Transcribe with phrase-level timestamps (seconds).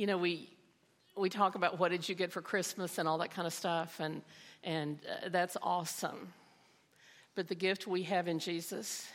[0.00, 0.48] you know, we
[1.14, 4.00] we talk about what did you get for Christmas and all that kind of stuff,
[4.00, 4.22] and
[4.64, 6.32] and uh, that's awesome.
[7.34, 9.06] But the gift we have in Jesus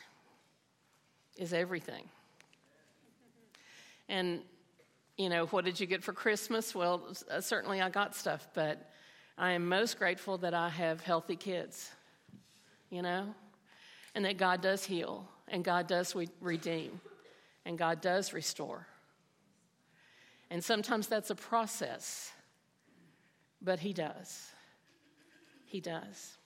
[1.38, 2.04] is everything.
[4.08, 4.42] And
[5.18, 6.76] you know, what did you get for Christmas?
[6.76, 8.92] Well, uh, certainly I got stuff, but
[9.40, 11.90] I am most grateful that I have healthy kids.
[12.92, 13.34] You know,
[14.14, 17.02] and that God does heal, and God does redeem,
[17.66, 18.86] and God does restore.
[20.50, 22.32] And sometimes that's a process,
[23.62, 24.50] but He does.
[25.66, 26.38] He does.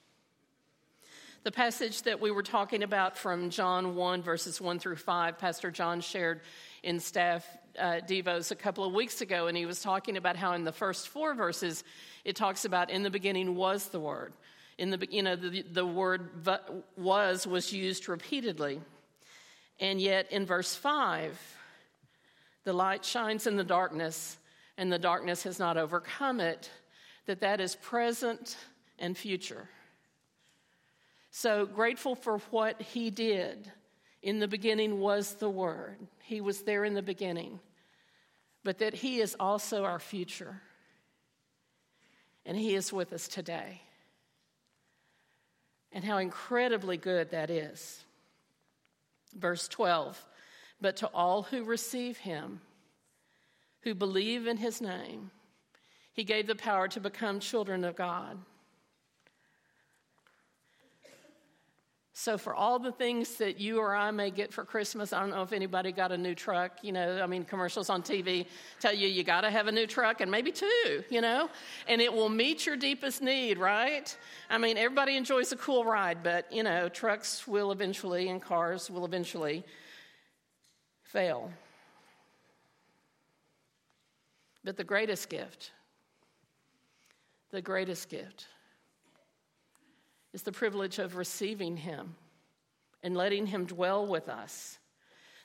[1.44, 5.72] The passage that we were talking about from John 1, verses 1 through 5, Pastor
[5.72, 6.42] John shared
[6.84, 10.54] in staff uh, Devos a couple of weeks ago, and he was talking about how
[10.54, 11.84] in the first four verses
[12.26, 14.34] it talks about in the beginning was the Word.
[14.78, 16.30] In the, you know, the, the word
[16.96, 18.80] was was used repeatedly.
[19.78, 21.38] And yet in verse 5,
[22.64, 24.38] the light shines in the darkness,
[24.78, 26.70] and the darkness has not overcome it,
[27.26, 28.58] that that is present
[28.98, 29.70] and future.
[31.32, 33.72] So grateful for what he did.
[34.22, 37.60] In the beginning was the Word, he was there in the beginning,
[38.64, 40.62] but that he is also our future,
[42.46, 43.82] and he is with us today.
[45.92, 48.04] And how incredibly good that is.
[49.34, 50.26] Verse 12
[50.82, 52.62] but to all who receive him,
[53.82, 55.32] who believe in his name,
[56.14, 58.38] he gave the power to become children of God.
[62.20, 65.30] So, for all the things that you or I may get for Christmas, I don't
[65.30, 66.80] know if anybody got a new truck.
[66.82, 68.46] You know, I mean, commercials on TV
[68.82, 71.50] tell you you got to have a new truck and maybe two, you know,
[71.88, 74.14] and it will meet your deepest need, right?
[74.50, 78.90] I mean, everybody enjoys a cool ride, but, you know, trucks will eventually and cars
[78.92, 79.64] will eventually
[81.12, 81.52] fail.
[84.64, 85.72] But the greatest gift,
[87.52, 88.48] the greatest gift,
[90.34, 92.16] is the privilege of receiving Him
[93.02, 94.78] and letting Him dwell with us.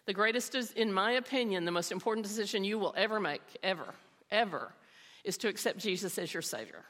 [0.06, 3.94] The greatest is, in my opinion, the most important decision you will ever make, ever,
[4.30, 4.72] ever,
[5.24, 6.84] is to accept Jesus as your Savior.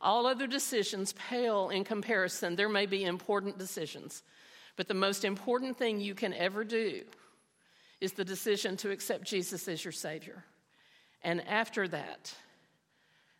[0.00, 2.56] All other decisions pale in comparison.
[2.56, 4.24] There may be important decisions,
[4.74, 7.02] but the most important thing you can ever do
[8.00, 10.44] is the decision to accept Jesus as your Savior.
[11.22, 12.32] And after that,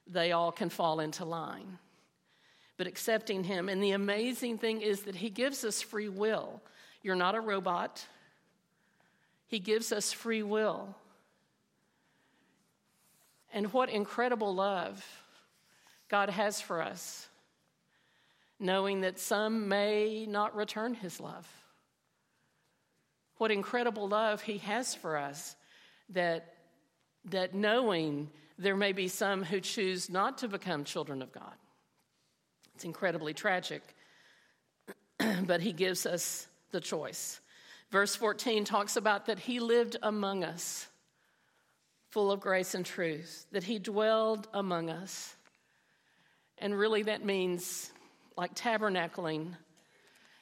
[0.06, 1.78] they all can fall into line.
[2.76, 6.60] But accepting Him, and the amazing thing is that He gives us free will.
[7.02, 8.04] You're not a robot,
[9.46, 10.94] He gives us free will.
[13.52, 15.04] And what incredible love
[16.08, 17.28] God has for us,
[18.58, 21.46] knowing that some may not return His love
[23.38, 25.56] what incredible love he has for us
[26.10, 26.54] that,
[27.26, 31.54] that knowing there may be some who choose not to become children of God.
[32.74, 33.82] It's incredibly tragic,
[35.46, 37.40] but he gives us the choice.
[37.90, 40.86] Verse 14 talks about that he lived among us,
[42.10, 45.34] full of grace and truth, that he dwelled among us.
[46.58, 47.90] And really, that means
[48.36, 49.54] like tabernacling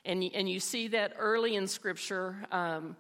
[0.06, 2.96] and, and you see that early in Scripture, um,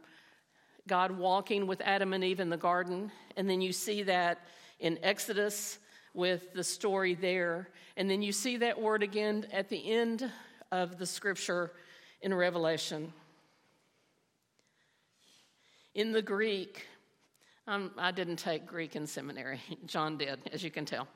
[0.88, 3.10] God walking with Adam and Eve in the garden.
[3.36, 4.40] And then you see that
[4.80, 5.78] in Exodus
[6.14, 7.68] with the story there.
[7.96, 10.30] And then you see that word again at the end
[10.72, 11.72] of the Scripture
[12.22, 13.12] in Revelation.
[15.94, 16.86] In the Greek,
[17.68, 19.60] um, I didn't take Greek in seminary.
[19.86, 21.08] John did, as you can tell.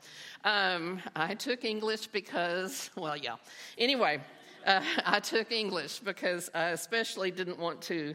[0.45, 3.37] Um, I took English because, well, yeah.
[3.79, 4.21] Anyway,
[4.67, 8.15] uh, I took English because I especially didn't want to.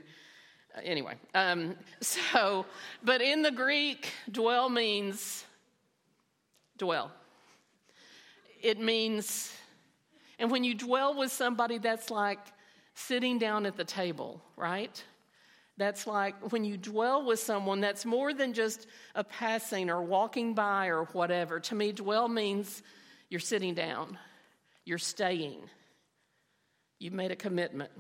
[0.76, 2.66] Uh, anyway, um, so,
[3.04, 5.46] but in the Greek, dwell means
[6.78, 7.12] dwell.
[8.62, 9.54] It means,
[10.40, 12.40] and when you dwell with somebody, that's like
[12.96, 15.04] sitting down at the table, right?
[15.78, 20.54] That's like when you dwell with someone, that's more than just a passing or walking
[20.54, 21.60] by or whatever.
[21.60, 22.82] To me, dwell means
[23.30, 24.18] you're sitting down,
[24.86, 25.60] you're staying.
[27.06, 27.92] You've made a commitment.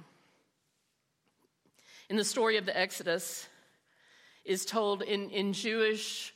[2.10, 3.48] In the story of the Exodus,
[4.44, 6.34] is told in, in Jewish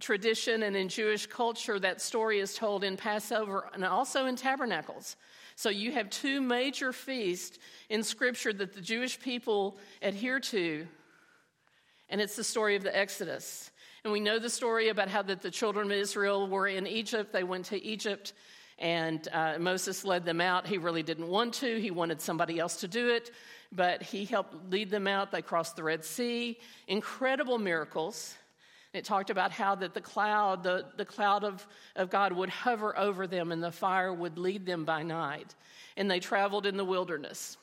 [0.00, 5.16] tradition and in Jewish culture, that story is told in Passover and also in tabernacles.
[5.56, 7.58] So you have two major feasts
[7.88, 10.86] in Scripture that the Jewish people adhere to,
[12.10, 13.70] and it's the story of the Exodus.
[14.04, 17.32] And we know the story about how that the children of Israel were in Egypt.
[17.32, 18.34] They went to Egypt
[18.78, 20.66] and uh, Moses led them out.
[20.66, 23.30] He really didn't want to, he wanted somebody else to do it,
[23.70, 25.30] but he helped lead them out.
[25.30, 26.58] They crossed the Red Sea.
[26.88, 28.34] Incredible miracles.
[28.92, 31.66] It talked about how that the cloud, the, the cloud of,
[31.96, 35.54] of God would hover over them and the fire would lead them by night.
[35.96, 37.56] And they traveled in the wilderness.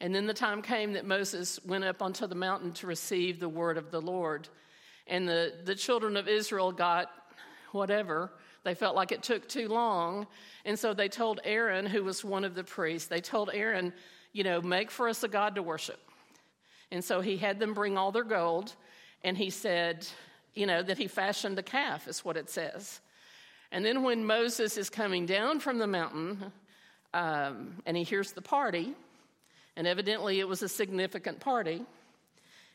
[0.00, 3.48] And then the time came that Moses went up onto the mountain to receive the
[3.48, 4.48] word of the Lord.
[5.06, 7.10] And the, the children of Israel got
[7.70, 8.32] whatever.
[8.64, 10.26] They felt like it took too long.
[10.64, 13.92] And so they told Aaron, who was one of the priests, they told Aaron,
[14.32, 16.00] you know, make for us a God to worship.
[16.90, 18.74] And so he had them bring all their gold
[19.22, 20.06] and he said,
[20.54, 23.00] you know, that he fashioned a calf, is what it says.
[23.72, 26.52] And then when Moses is coming down from the mountain
[27.12, 28.94] um, and he hears the party,
[29.76, 31.84] and evidently it was a significant party,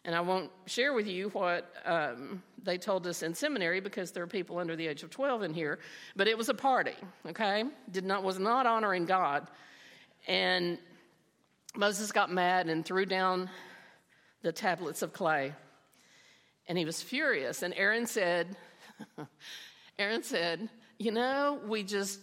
[0.05, 4.23] and I won't share with you what um, they told us in seminary because there
[4.23, 5.79] are people under the age of 12 in here,
[6.15, 6.95] but it was a party,
[7.27, 7.63] okay?
[7.91, 9.47] Did not, was not honoring God.
[10.27, 10.77] And
[11.75, 13.49] Moses got mad and threw down
[14.41, 15.53] the tablets of clay
[16.69, 17.63] and he was furious.
[17.63, 18.55] And Aaron said,
[19.99, 20.69] Aaron said,
[20.99, 22.21] You know, we just,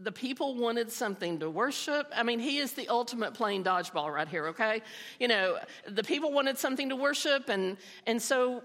[0.00, 2.12] the people wanted something to worship.
[2.14, 4.82] I mean, he is the ultimate playing dodgeball right here, okay?
[5.18, 5.58] You know,
[5.88, 7.76] the people wanted something to worship, and,
[8.06, 8.62] and so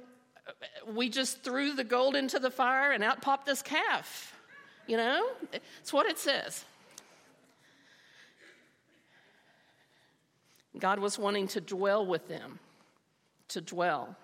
[0.88, 4.36] we just threw the gold into the fire and out popped this calf.
[4.88, 5.26] You know,
[5.80, 6.66] it's what it says.
[10.78, 12.60] God was wanting to dwell with them,
[13.50, 14.16] to dwell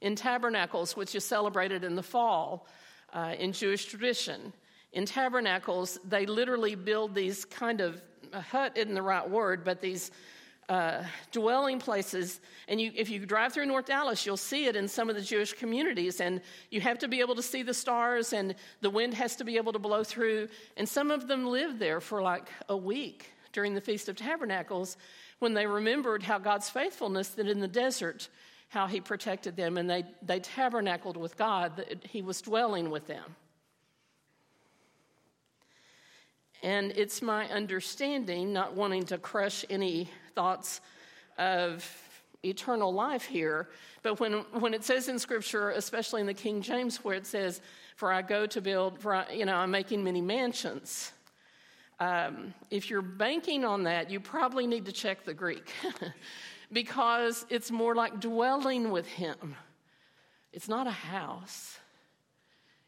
[0.00, 2.66] in tabernacles, which is celebrated in the fall
[3.12, 4.52] uh, in Jewish tradition.
[4.92, 8.00] In tabernacles, they literally build these kind of
[8.32, 10.10] a hut isn't the right word, but these
[10.68, 12.40] uh, dwelling places.
[12.68, 15.22] And you, if you drive through North Dallas, you'll see it in some of the
[15.22, 16.20] Jewish communities.
[16.20, 16.40] And
[16.70, 19.56] you have to be able to see the stars, and the wind has to be
[19.56, 20.48] able to blow through.
[20.76, 24.96] And some of them lived there for like a week during the Feast of Tabernacles
[25.38, 28.28] when they remembered how God's faithfulness that in the desert
[28.68, 33.06] how he protected them, and they, they tabernacled with God, that he was dwelling with
[33.06, 33.36] them.
[36.66, 40.80] And it's my understanding, not wanting to crush any thoughts
[41.38, 41.88] of
[42.44, 43.68] eternal life here,
[44.02, 47.60] but when, when it says in Scripture, especially in the King James, where it says,
[47.94, 51.12] For I go to build, for I, you know, I'm making many mansions.
[52.00, 55.70] Um, if you're banking on that, you probably need to check the Greek.
[56.72, 59.54] because it's more like dwelling with Him.
[60.52, 61.78] It's not a house,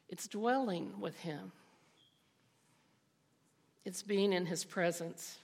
[0.08, 1.52] it's dwelling with Him,
[3.88, 5.38] it's being in His presence.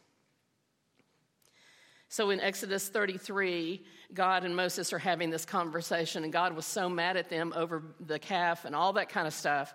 [2.11, 3.83] So in Exodus 33,
[4.13, 7.83] God and Moses are having this conversation, and God was so mad at them over
[8.01, 9.75] the calf and all that kind of stuff.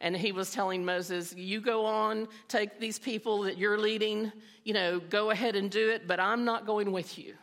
[0.00, 4.32] And he was telling Moses, You go on, take these people that you're leading,
[4.64, 7.34] you know, go ahead and do it, but I'm not going with you.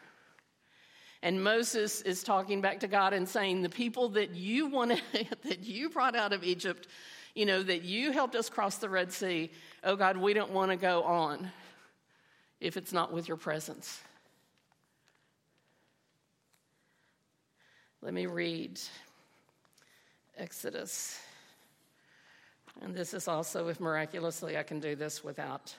[1.23, 5.01] And Moses is talking back to God and saying, The people that you wanted,
[5.43, 6.89] that you brought out of Egypt,
[7.37, 9.51] you know, that you helped us cross the Red Sea,
[9.83, 11.51] oh God, we don't want to go on
[12.59, 14.01] if it's not with your presence.
[18.01, 18.79] Let me read
[20.35, 21.21] Exodus.
[22.81, 25.75] And this is also, if miraculously I can do this without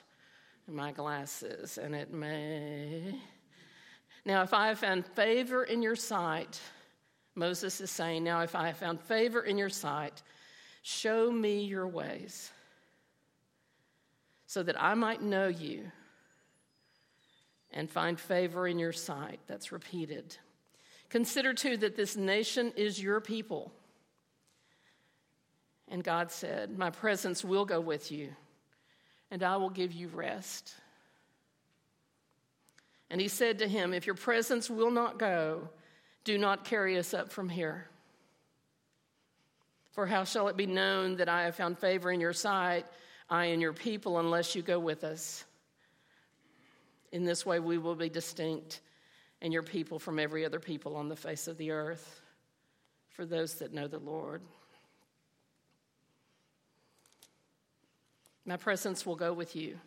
[0.65, 3.19] my glasses, and it may.
[4.23, 6.61] Now, if I have found favor in your sight,
[7.35, 10.21] Moses is saying, Now, if I have found favor in your sight,
[10.81, 12.51] show me your ways
[14.45, 15.91] so that I might know you
[17.71, 19.39] and find favor in your sight.
[19.47, 20.37] That's repeated.
[21.09, 23.71] Consider too that this nation is your people.
[25.87, 28.29] And God said, My presence will go with you,
[29.31, 30.73] and I will give you rest.
[33.09, 35.69] And he said to him, If your presence will not go,
[36.23, 37.88] do not carry us up from here.
[39.99, 42.85] For how shall it be known that I have found favor in your sight,
[43.29, 45.43] I and your people, unless you go with us?
[47.11, 48.79] In this way, we will be distinct,
[49.41, 52.21] and your people from every other people on the face of the earth,
[53.09, 54.41] for those that know the Lord.
[58.45, 59.77] My presence will go with you,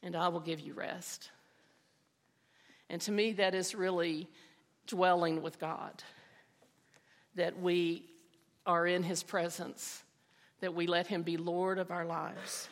[0.00, 1.30] and I will give you rest.
[2.88, 4.28] And to me, that is really
[4.86, 6.04] dwelling with God,
[7.34, 8.04] that we
[8.68, 10.04] are in His presence,
[10.60, 12.68] that we let Him be Lord of our lives.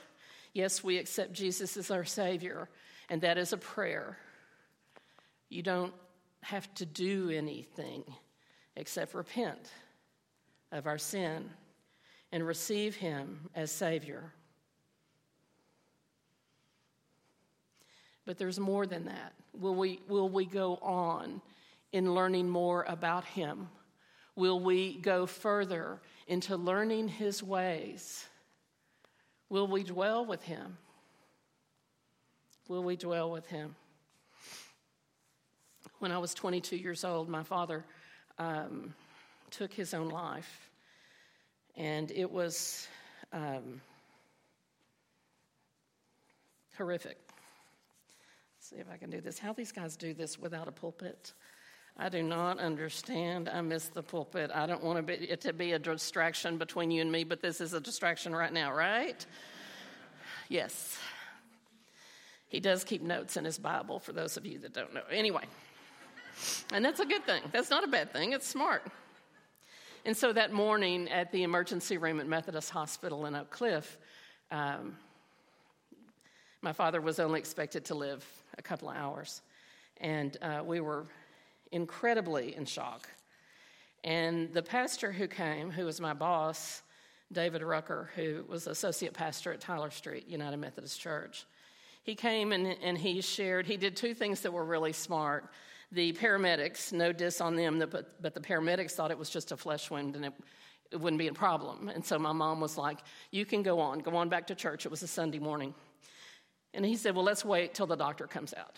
[0.52, 2.68] Yes, we accept Jesus as our Savior,
[3.08, 4.18] and that is a prayer.
[5.48, 5.94] You don't
[6.42, 8.04] have to do anything
[8.76, 9.70] except repent
[10.70, 11.50] of our sin
[12.30, 14.32] and receive Him as Savior.
[18.26, 19.32] But there's more than that.
[19.58, 21.40] Will we, will we go on
[21.92, 23.68] in learning more about Him?
[24.36, 28.26] Will we go further into learning his ways?
[29.48, 30.76] Will we dwell with him?
[32.68, 33.74] Will we dwell with him?
[36.00, 37.84] When I was 22 years old, my father
[38.38, 38.92] um,
[39.50, 40.68] took his own life.
[41.76, 42.88] And it was
[43.32, 43.80] um,
[46.76, 47.18] horrific.
[48.56, 49.38] Let's see if I can do this.
[49.38, 51.32] How these guys do this without a pulpit?
[51.98, 53.48] I do not understand.
[53.48, 54.50] I miss the pulpit.
[54.54, 57.72] I don't want it to be a distraction between you and me, but this is
[57.72, 59.24] a distraction right now, right?
[60.50, 60.98] Yes.
[62.48, 65.02] He does keep notes in his Bible for those of you that don't know.
[65.10, 65.44] Anyway,
[66.72, 67.42] and that's a good thing.
[67.50, 68.82] That's not a bad thing, it's smart.
[70.04, 73.98] And so that morning at the emergency room at Methodist Hospital in Oak Cliff,
[74.50, 74.96] um,
[76.60, 78.24] my father was only expected to live
[78.58, 79.40] a couple of hours.
[80.00, 81.06] And uh, we were
[81.72, 83.08] incredibly in shock.
[84.04, 86.82] And the pastor who came, who was my boss,
[87.32, 91.44] David Rucker, who was associate pastor at Tyler Street United Methodist Church,
[92.04, 95.50] he came and, and he shared, he did two things that were really smart.
[95.90, 99.56] The paramedics, no diss on them, but, but the paramedics thought it was just a
[99.56, 100.32] flesh wound and it,
[100.92, 101.88] it wouldn't be a problem.
[101.88, 102.98] And so my mom was like,
[103.32, 104.86] You can go on, go on back to church.
[104.86, 105.74] It was a Sunday morning.
[106.74, 108.76] And he said, Well, let's wait till the doctor comes out.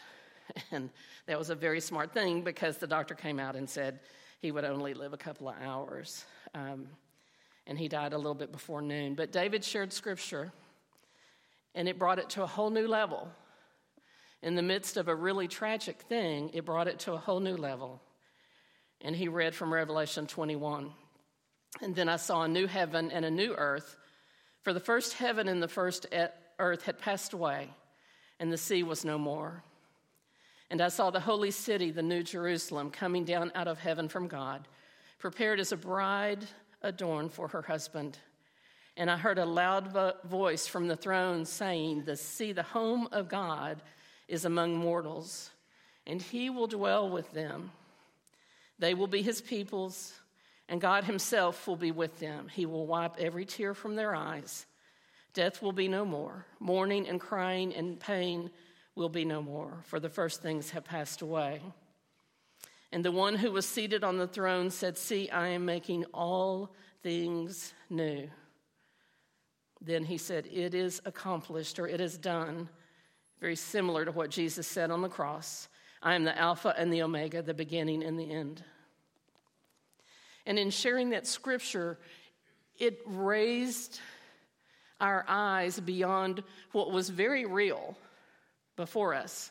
[0.73, 0.91] And
[1.27, 4.01] that was a very smart thing because the doctor came out and said
[4.41, 6.25] he would only live a couple of hours.
[6.55, 6.89] Um,
[7.67, 9.15] and he died a little bit before noon.
[9.15, 10.53] But David shared scripture,
[11.75, 13.29] and it brought it to a whole new level.
[14.43, 17.57] In the midst of a really tragic thing, it brought it to a whole new
[17.57, 18.01] level.
[19.01, 20.93] And he read from Revelation 21.
[21.83, 23.97] And then I saw a new heaven and a new earth,
[24.63, 26.07] for the first heaven and the first
[26.59, 27.69] earth had passed away,
[28.41, 29.63] and the sea was no more.
[30.71, 34.29] And I saw the holy city, the new Jerusalem, coming down out of heaven from
[34.29, 34.69] God,
[35.19, 36.47] prepared as a bride
[36.83, 38.19] adorned for her husband.
[38.97, 43.09] And I heard a loud vo- voice from the throne saying, the, See, the home
[43.13, 43.81] of God
[44.27, 45.51] is among mortals,
[46.07, 47.71] and he will dwell with them.
[48.79, 50.13] They will be his peoples,
[50.69, 52.49] and God himself will be with them.
[52.53, 54.67] He will wipe every tear from their eyes.
[55.33, 56.45] Death will be no more.
[56.61, 58.51] Mourning and crying and pain
[58.99, 61.63] will be no more, for the first things have passed away.
[62.91, 66.75] And the one who was seated on the throne said, See, I am making all
[67.03, 68.29] things new.
[69.81, 72.69] Then he said, It is accomplished, or it is done.
[73.41, 75.69] Very similar to what Jesus said on the cross
[76.03, 78.63] I am the Alpha and the Omega, the beginning and the end.
[80.45, 81.99] And in sharing that scripture,
[82.79, 84.01] it raised
[85.01, 87.97] our eyes beyond what was very real
[88.79, 89.51] before us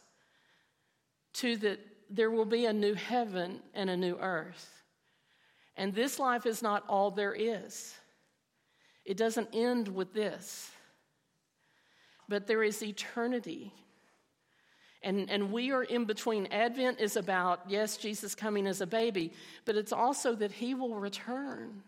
[1.34, 1.80] to that
[2.10, 4.84] there will be a new heaven and a new earth.
[5.76, 7.94] And this life is not all there is.
[9.06, 10.72] It doesn't end with this.
[12.30, 13.74] But there is eternity.
[15.04, 16.48] And, and we are in between.
[16.48, 19.34] Advent is about, yes, Jesus coming as a baby,
[19.66, 21.84] but it's also that he will return.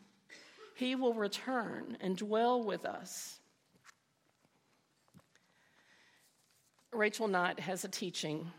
[0.75, 3.38] He will return and dwell with us.
[6.91, 8.51] Rachel Knight has a teaching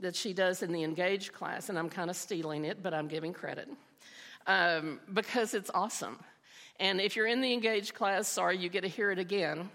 [0.00, 3.06] that she does in the Engage class, and I'm kind of stealing it, but I'm
[3.06, 3.68] giving credit
[4.46, 6.18] um, because it's awesome.
[6.80, 9.70] And if you're in the Engage class, sorry, you get to hear it again.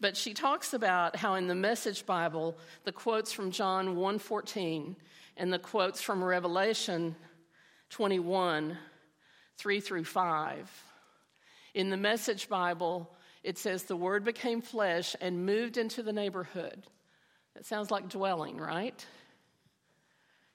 [0.00, 4.96] But she talks about how in the Message Bible, the quotes from John 1:14
[5.36, 7.16] and the quotes from Revelation
[7.90, 8.78] 21,
[9.56, 10.82] 3 through 5.
[11.74, 13.10] In the Message Bible,
[13.44, 16.86] it says, The Word became flesh and moved into the neighborhood.
[17.54, 19.06] That sounds like dwelling, right?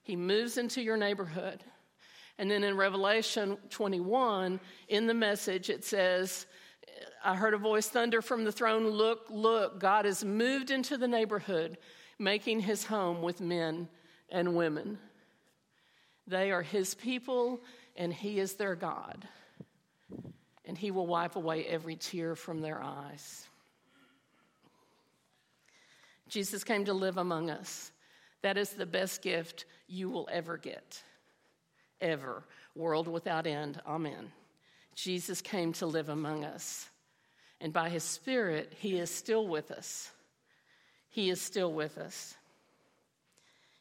[0.02, 1.62] He moves into your neighborhood.
[2.36, 6.46] And then in Revelation 21, in the message, it says,
[7.24, 11.08] I heard a voice thunder from the throne Look, look, God has moved into the
[11.08, 11.78] neighborhood,
[12.18, 13.88] making his home with men
[14.30, 14.98] and women.
[16.26, 17.60] They are his people,
[17.96, 19.28] and he is their God
[20.64, 23.46] and he will wipe away every tear from their eyes.
[26.28, 27.90] Jesus came to live among us.
[28.42, 31.02] That is the best gift you will ever get.
[32.00, 32.44] Ever.
[32.74, 33.80] World without end.
[33.86, 34.30] Amen.
[34.94, 36.88] Jesus came to live among us.
[37.60, 40.10] And by his Spirit, he is still with us.
[41.10, 42.34] He is still with us.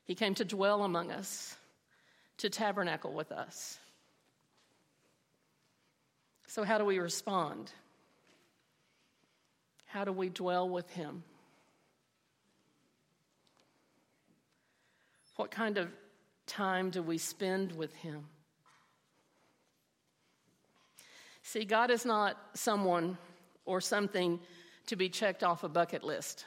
[0.03, 1.55] He came to dwell among us,
[2.37, 3.77] to tabernacle with us.
[6.49, 7.71] So, how do we respond?
[9.85, 11.21] How do we dwell with Him?
[15.35, 15.89] What kind of
[16.47, 18.25] time do we spend with Him?
[21.43, 23.19] See, God is not someone
[23.65, 24.39] or something
[24.87, 26.45] to be checked off a bucket list.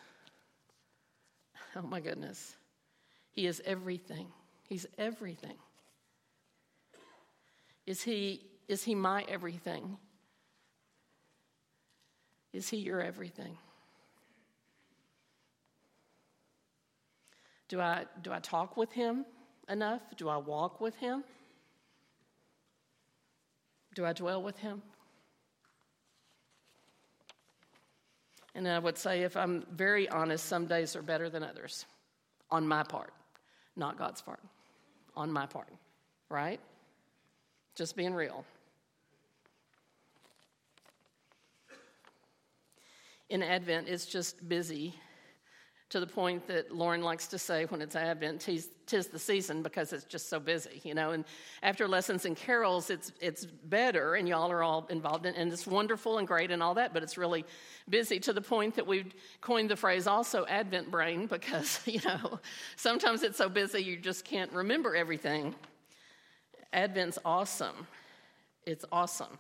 [1.76, 2.56] Oh my goodness.
[3.30, 4.26] He is everything.
[4.68, 5.54] He's everything.
[7.86, 9.96] Is he, is he my everything?
[12.52, 13.56] Is he your everything?
[17.68, 19.24] Do I, do I talk with him
[19.68, 20.02] enough?
[20.16, 21.24] Do I walk with him?
[23.94, 24.82] Do I dwell with him?
[28.54, 31.86] And I would say, if I'm very honest, some days are better than others
[32.50, 33.14] on my part,
[33.76, 34.40] not God's part,
[35.16, 35.68] on my part,
[36.28, 36.60] right?
[37.74, 38.44] Just being real.
[43.30, 44.94] In Advent, it's just busy
[45.92, 49.62] to the point that Lauren likes to say when it's Advent, tis, tis, the season
[49.62, 51.10] because it's just so busy, you know.
[51.10, 51.24] And
[51.62, 55.66] after lessons and carols, it's it's better, and y'all are all involved in, and it's
[55.66, 56.94] wonderful and great and all that.
[56.94, 57.44] But it's really
[57.90, 62.40] busy to the point that we've coined the phrase also Advent brain because you know
[62.76, 65.54] sometimes it's so busy you just can't remember everything.
[66.72, 67.86] Advent's awesome.
[68.66, 69.38] It's awesome.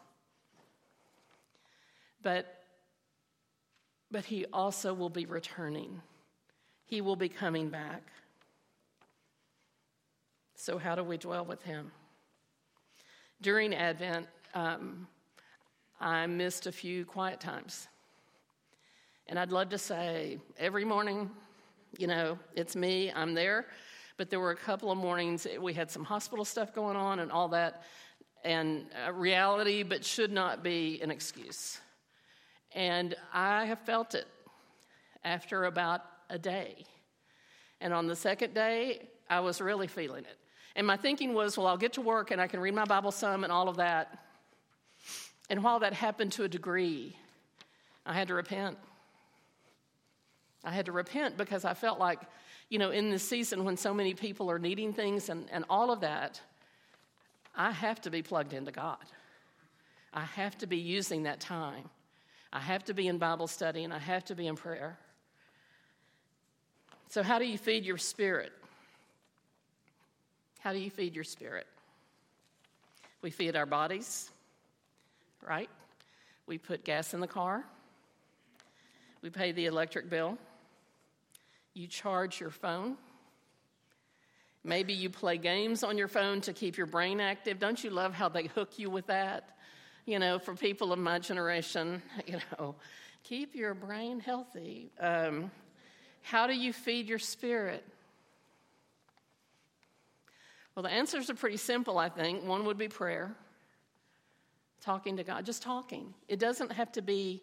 [2.22, 2.58] But
[4.10, 6.02] but he also will be returning
[6.92, 8.02] he will be coming back.
[10.56, 11.90] So, how do we dwell with him?
[13.40, 15.08] During Advent, um,
[15.98, 17.88] I missed a few quiet times.
[19.26, 21.30] And I'd love to say every morning,
[21.96, 23.64] you know, it's me, I'm there.
[24.16, 27.20] But there were a couple of mornings eh, we had some hospital stuff going on
[27.20, 27.82] and all that,
[28.44, 31.80] and uh, reality, but should not be an excuse.
[32.74, 34.26] And I have felt it
[35.24, 36.84] after about a day.
[37.80, 40.38] And on the second day, I was really feeling it.
[40.74, 43.10] And my thinking was, well, I'll get to work and I can read my Bible
[43.10, 44.18] some and all of that.
[45.50, 47.16] And while that happened to a degree,
[48.06, 48.78] I had to repent.
[50.64, 52.20] I had to repent because I felt like,
[52.72, 55.90] you know, in this season when so many people are needing things and, and all
[55.90, 56.40] of that,
[57.54, 58.96] I have to be plugged into God.
[60.14, 61.90] I have to be using that time.
[62.50, 64.96] I have to be in Bible study and I have to be in prayer.
[67.10, 68.52] So, how do you feed your spirit?
[70.60, 71.66] How do you feed your spirit?
[73.20, 74.30] We feed our bodies,
[75.46, 75.68] right?
[76.46, 77.66] We put gas in the car.
[79.20, 80.38] We pay the electric bill.
[81.74, 82.96] You charge your phone.
[84.64, 87.58] Maybe you play games on your phone to keep your brain active.
[87.58, 89.56] Don't you love how they hook you with that?
[90.06, 92.74] You know, for people of my generation, you know,
[93.24, 94.90] keep your brain healthy.
[95.00, 95.50] Um,
[96.22, 97.84] how do you feed your spirit?
[100.74, 102.44] Well, the answers are pretty simple, I think.
[102.44, 103.34] One would be prayer,
[104.80, 106.14] talking to God, just talking.
[106.28, 107.42] It doesn't have to be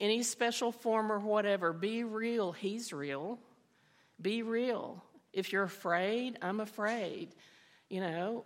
[0.00, 1.72] any special form or whatever.
[1.72, 2.52] Be real.
[2.52, 3.38] He's real.
[4.20, 5.02] Be real.
[5.32, 7.30] If you're afraid, I'm afraid.
[7.88, 8.44] You know,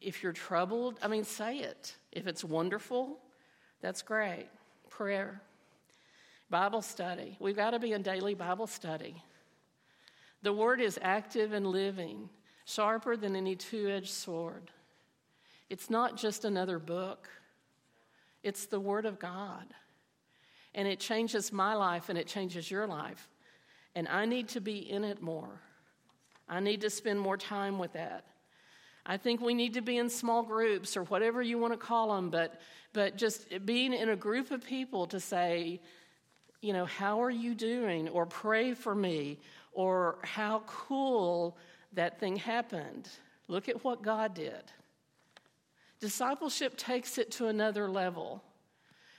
[0.00, 1.94] if you're troubled, I mean, say it.
[2.10, 3.18] If it's wonderful,
[3.80, 4.48] that's great.
[4.90, 5.40] Prayer.
[6.50, 7.36] Bible study.
[7.40, 9.22] We've got to be in daily Bible study.
[10.42, 12.28] The word is active and living,
[12.64, 14.70] sharper than any two edged sword.
[15.70, 17.28] It's not just another book,
[18.42, 19.64] it's the word of God.
[20.74, 23.28] And it changes my life and it changes your life.
[23.94, 25.60] And I need to be in it more.
[26.48, 28.24] I need to spend more time with that.
[29.04, 32.14] I think we need to be in small groups or whatever you want to call
[32.14, 32.60] them, but,
[32.92, 35.80] but just being in a group of people to say,
[36.60, 38.08] you know, how are you doing?
[38.08, 39.40] Or pray for me.
[39.72, 41.56] Or how cool
[41.94, 43.08] that thing happened.
[43.48, 44.62] Look at what God did.
[46.00, 48.42] Discipleship takes it to another level.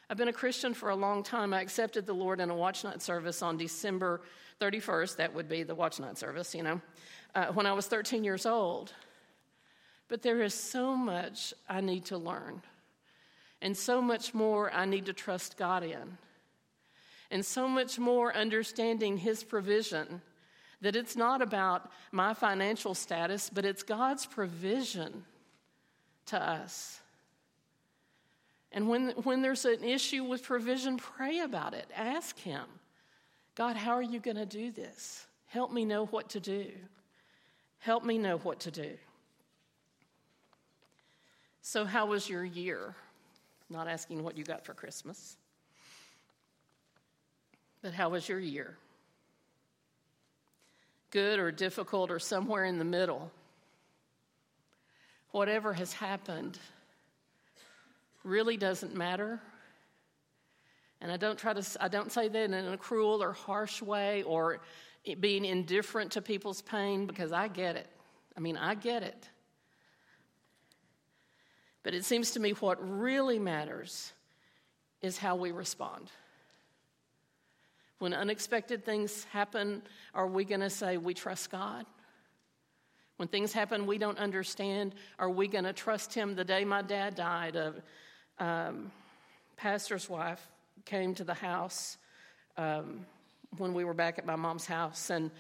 [0.10, 1.54] I've been a Christian for a long time.
[1.54, 4.22] I accepted the Lord in a watch night service on December
[4.60, 5.18] 31st.
[5.18, 6.82] That would be the watch night service, you know,
[7.36, 8.94] uh, when I was 13 years old.
[10.10, 12.62] But there is so much I need to learn,
[13.62, 16.18] and so much more I need to trust God in
[17.34, 20.22] and so much more understanding His provision.
[20.82, 25.26] That it's not about my financial status, but it's God's provision
[26.28, 27.00] to us.
[28.74, 31.88] And when, when there's an issue with provision, pray about it.
[31.96, 32.66] Ask Him
[33.56, 35.28] God, how are you going to do this?
[35.46, 36.72] Help me know what to do.
[37.78, 38.90] Help me know what to do.
[41.62, 42.96] So, how was your year?
[43.70, 45.38] Not asking what you got for Christmas.
[47.84, 48.76] But how was your year?
[51.12, 53.32] Good or difficult or somewhere in the middle?
[55.32, 56.58] Whatever has happened,
[58.24, 59.40] really doesn't matter.
[61.02, 64.24] And I don't try to, I don't say that in a cruel or harsh way
[64.24, 64.62] or
[65.20, 67.88] being indifferent to people's pain because I get it.
[68.38, 69.30] I mean, I get it.
[71.84, 74.14] But it seems to me what really matters
[75.02, 76.10] is how we respond.
[78.00, 79.82] When unexpected things happen,
[80.14, 81.86] are we going to say we trust God?
[83.18, 86.36] When things happen we don't understand, are we going to trust Him?
[86.36, 87.74] The day my dad died, a
[88.40, 88.92] um,
[89.58, 90.46] pastor's wife
[90.86, 91.98] came to the house
[92.58, 93.06] um,
[93.58, 95.32] when we were back at my mom's house, and,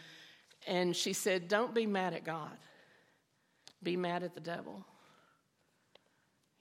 [0.67, 2.57] and she said, Don't be mad at God,
[3.81, 4.85] be mad at the devil.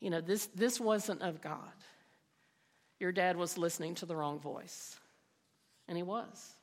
[0.01, 1.73] You know, this, this wasn't of God.
[2.99, 4.97] Your dad was listening to the wrong voice.
[5.89, 6.57] And he was.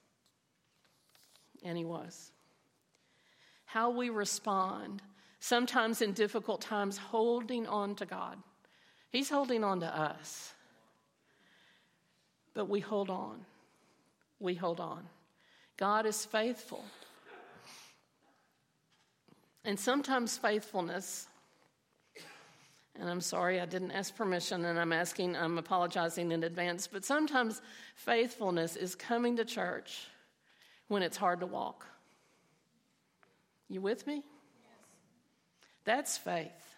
[1.64, 2.32] And he was.
[3.66, 5.02] How we respond,
[5.40, 8.38] sometimes in difficult times, holding on to God.
[9.12, 10.54] He's holding on to us.
[12.54, 13.46] But we hold on.
[14.40, 15.08] We hold on.
[15.78, 16.84] God is faithful.
[19.66, 21.28] And sometimes faithfulness
[23.00, 26.86] and I'm sorry I didn't ask permission, and I'm asking, I'm apologizing in advance.
[26.86, 27.62] But sometimes
[27.96, 30.08] faithfulness is coming to church
[30.90, 31.86] when it's hard to walk.
[33.70, 34.16] You with me?
[34.16, 34.24] Yes.
[35.86, 36.76] That's faith.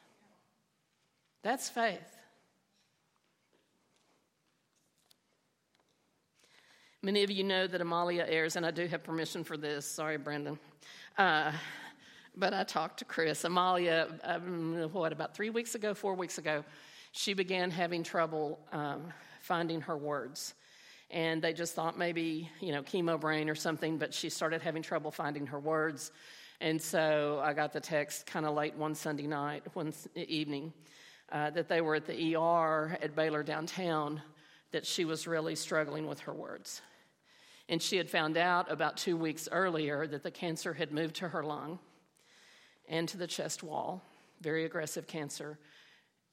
[1.42, 2.21] That's faith.
[7.04, 9.88] Many of you know that Amalia Ayres, and I do have permission for this.
[9.88, 10.60] Sorry, Brendan.
[11.18, 11.52] Uh,
[12.36, 13.44] but I talked to Chris.
[13.44, 16.64] Amalia, um, what, about three weeks ago, four weeks ago,
[17.12, 20.54] she began having trouble um, finding her words.
[21.10, 24.84] And they just thought maybe, you know, chemo brain or something, but she started having
[24.84, 26.12] trouble finding her words.
[26.60, 30.72] And so I got the text kind of late one Sunday night, one evening,
[31.32, 34.22] uh, that they were at the ER at Baylor downtown,
[34.72, 36.84] that she was really struggling with her words.
[37.72, 41.30] And she had found out about two weeks earlier that the cancer had moved to
[41.30, 41.80] her lung
[42.90, 44.04] and to the chest wall,
[44.42, 45.58] very aggressive cancer.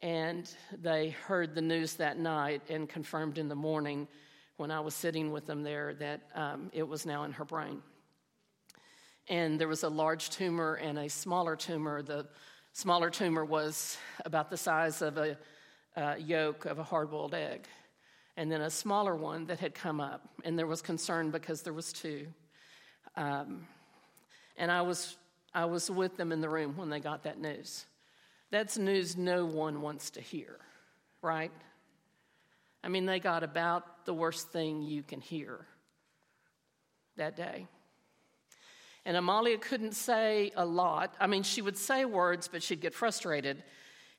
[0.03, 4.09] And they heard the news that night and confirmed in the morning
[4.57, 7.83] when I was sitting with them there that um, it was now in her brain.
[9.29, 12.03] And there was a large tumor and a smaller tumor.
[12.03, 12.27] The
[12.72, 15.38] smaller tumor was about the size of a,
[15.94, 17.68] a yolk of a hard boiled egg.
[18.38, 20.29] And then a smaller one that had come up.
[20.44, 22.29] And there was concern because there was two.
[23.16, 23.66] Um,
[24.57, 25.16] and I was
[25.53, 27.85] I was with them in the room when they got that news.
[28.53, 30.57] That's news no one wants to hear,
[31.20, 31.51] right?
[32.85, 35.66] I mean, they got about the worst thing you can hear
[37.16, 37.66] that day.
[39.05, 41.12] And Amalia couldn't say a lot.
[41.18, 43.64] I mean, she would say words, but she'd get frustrated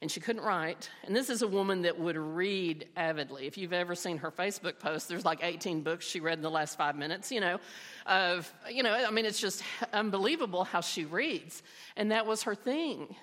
[0.01, 0.89] and she couldn't write.
[1.03, 3.47] And this is a woman that would read avidly.
[3.47, 6.49] If you've ever seen her Facebook post, there's like 18 books she read in the
[6.49, 7.59] last five minutes, you know,
[8.05, 11.63] of, you know, I mean, it's just unbelievable how she reads.
[11.97, 13.15] And that was her thing.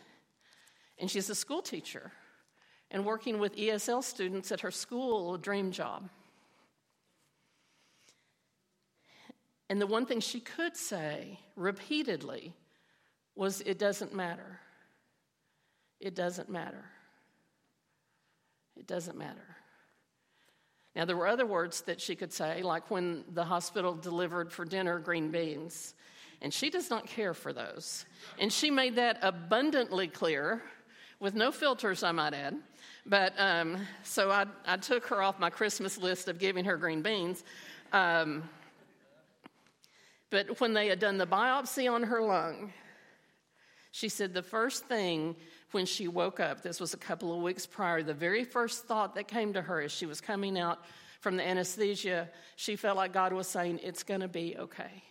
[0.98, 2.12] And she's a school teacher
[2.90, 6.08] and working with ESL students at her school, a dream job.
[9.68, 12.52] And the one thing she could say repeatedly
[13.34, 14.60] was, It doesn't matter.
[16.00, 16.84] It doesn't matter.
[18.76, 19.56] It doesn't matter.
[20.94, 24.64] Now, there were other words that she could say, like when the hospital delivered for
[24.64, 25.94] dinner green beans,
[26.40, 28.06] and she does not care for those.
[28.38, 30.62] And she made that abundantly clear,
[31.20, 32.56] with no filters, I might add.
[33.06, 37.02] But um, so I, I, took her off my Christmas list of giving her green
[37.02, 37.44] beans.
[37.92, 38.42] Um,
[40.30, 42.72] but when they had done the biopsy on her lung,
[43.92, 45.36] she said the first thing
[45.72, 49.14] when she woke up, this was a couple of weeks prior, the very first thought
[49.14, 50.80] that came to her as she was coming out
[51.20, 55.02] from the anesthesia, she felt like God was saying, It's going to be okay.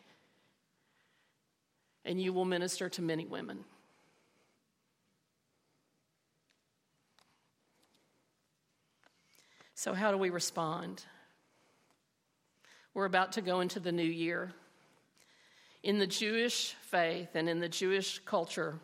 [2.06, 3.66] And you will minister to many women.
[9.74, 11.04] So, how do we respond?
[12.94, 14.54] We're about to go into the new year.
[15.84, 18.80] In the Jewish faith and in the Jewish culture,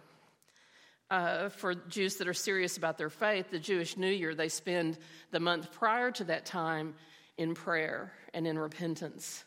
[1.12, 4.97] uh, for Jews that are serious about their faith, the Jewish New Year, they spend
[5.32, 6.95] the month prior to that time
[7.38, 9.43] in prayer and in repentance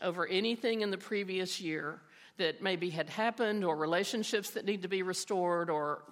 [0.00, 2.00] over anything in the previous year
[2.38, 6.04] that maybe had happened or relationships that need to be restored or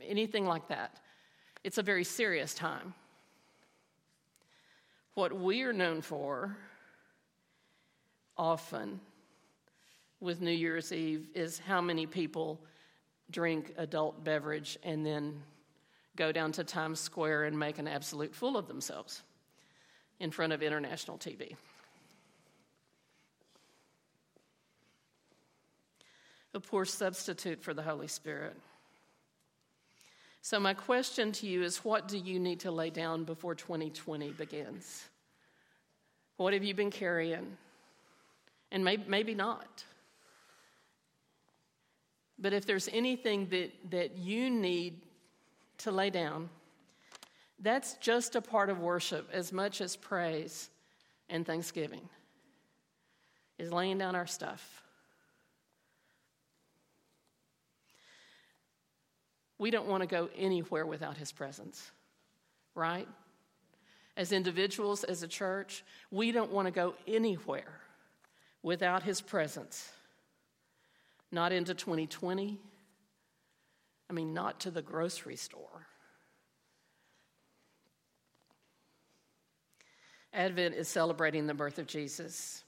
[0.00, 0.98] anything like that.
[1.62, 2.94] It's a very serious time.
[5.12, 6.56] What we are known for
[8.36, 8.98] often
[10.20, 12.60] with New Year's Eve is how many people
[13.30, 15.42] drink adult beverage and then
[16.16, 19.22] go down to Times Square and make an absolute fool of themselves
[20.20, 21.54] in front of international TV.
[26.54, 28.56] A poor substitute for the Holy Spirit.
[30.40, 34.30] So, my question to you is what do you need to lay down before 2020
[34.30, 35.04] begins?
[36.36, 37.56] What have you been carrying?
[38.72, 39.84] And maybe, maybe not.
[42.38, 45.00] But if there's anything that, that you need
[45.78, 46.48] to lay down,
[47.60, 50.70] that's just a part of worship as much as praise
[51.28, 52.08] and thanksgiving,
[53.58, 54.82] is laying down our stuff.
[59.58, 61.90] We don't want to go anywhere without His presence,
[62.76, 63.08] right?
[64.16, 67.80] As individuals, as a church, we don't want to go anywhere
[68.62, 69.90] without His presence.
[71.30, 72.58] Not into 2020.
[74.08, 75.86] I mean, not to the grocery store.
[80.32, 82.62] Advent is celebrating the birth of Jesus,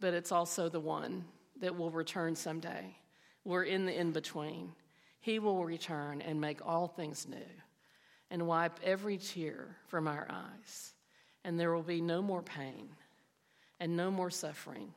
[0.00, 1.24] but it's also the one
[1.60, 2.96] that will return someday.
[3.44, 4.72] We're in the in between.
[5.20, 7.36] He will return and make all things new
[8.30, 10.94] and wipe every tear from our eyes,
[11.44, 12.88] and there will be no more pain
[13.78, 14.92] and no more suffering,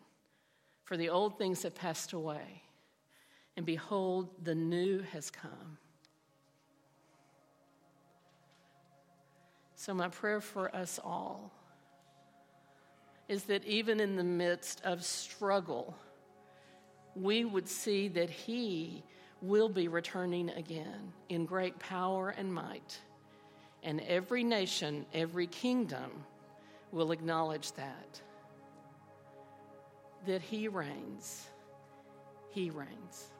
[0.84, 2.63] for the old things have passed away,
[3.56, 5.78] and behold, the new has come.
[9.76, 11.52] So, my prayer for us all
[13.28, 15.96] is that even in the midst of struggle,
[17.15, 19.04] we would see that He
[19.41, 22.98] will be returning again in great power and might.
[23.84, 26.12] And every nation, every kingdom
[26.91, 28.22] will acknowledge that.
[30.26, 31.48] That He reigns.
[32.52, 33.33] He reigns.